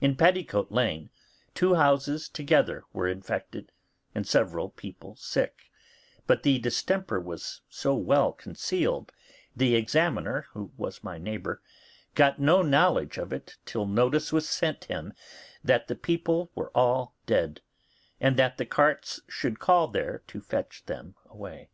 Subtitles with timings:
[0.00, 1.10] In Petticoat Lane
[1.52, 3.72] two houses together were infected,
[4.14, 5.72] and several people sick;
[6.28, 9.10] but the distemper was so well concealed,
[9.56, 11.60] the examiner, who was my neighbour,
[12.14, 15.12] got no knowledge of it till notice was sent him
[15.64, 17.60] that the people were all dead,
[18.20, 21.68] and that the carts should call there to fetch them away.